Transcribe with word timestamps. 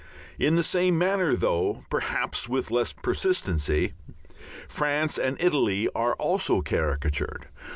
In 0.39 0.55
the 0.55 0.63
same 0.63 0.97
manner, 0.97 1.35
though 1.35 1.83
perhaps 1.91 2.49
with 2.49 2.71
less 2.71 2.91
persistency, 2.91 3.93
France 4.67 5.19
and 5.19 5.37
Italy 5.39 5.89
are 5.93 6.15
also 6.15 6.63
caricatured. 6.63 7.49